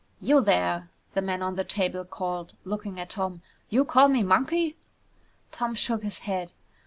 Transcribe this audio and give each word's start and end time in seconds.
"You 0.19 0.41
there!" 0.41 0.89
the 1.13 1.21
man 1.21 1.43
on 1.43 1.55
the 1.57 1.63
table 1.63 2.03
called, 2.05 2.53
looking 2.65 2.99
at 2.99 3.11
Tom. 3.11 3.43
"You 3.69 3.85
call 3.85 4.07
me 4.07 4.23
Monkey?" 4.23 4.75
Tom 5.51 5.75
shook 5.75 6.01
his 6.01 6.17
head. 6.25 6.49